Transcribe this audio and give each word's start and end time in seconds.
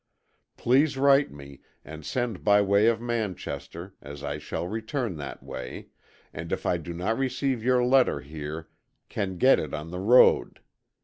Please 0.57 0.97
write 0.97 1.31
me 1.31 1.61
and 1.85 2.03
send 2.03 2.43
by 2.43 2.59
way 2.59 2.87
of 2.87 2.99
Manchester, 2.99 3.93
as 4.01 4.23
I 4.23 4.39
shall 4.39 4.67
return 4.67 5.17
that 5.17 5.43
way, 5.43 5.89
and 6.33 6.51
if 6.51 6.65
I 6.65 6.77
do 6.77 6.91
not 6.95 7.19
receive 7.19 7.63
your 7.63 7.85
letter 7.85 8.21
here, 8.21 8.67
can 9.09 9.37
get 9.37 9.59
it 9.59 9.75
on 9.75 9.91
the 9.91 9.99
road. 9.99 10.61